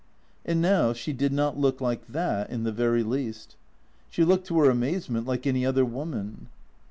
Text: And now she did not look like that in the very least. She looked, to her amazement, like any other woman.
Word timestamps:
And 0.43 0.63
now 0.63 0.93
she 0.93 1.13
did 1.13 1.31
not 1.31 1.59
look 1.59 1.79
like 1.79 2.07
that 2.07 2.49
in 2.49 2.63
the 2.63 2.71
very 2.71 3.03
least. 3.03 3.55
She 4.09 4.23
looked, 4.23 4.47
to 4.47 4.57
her 4.57 4.67
amazement, 4.67 5.27
like 5.27 5.45
any 5.45 5.63
other 5.63 5.85
woman. 5.85 6.47